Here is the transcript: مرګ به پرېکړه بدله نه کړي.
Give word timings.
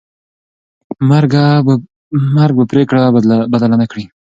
مرګ 2.35 2.55
به 2.57 2.63
پرېکړه 2.71 3.01
بدله 3.53 3.75
نه 3.81 3.85
کړي. 3.91 4.03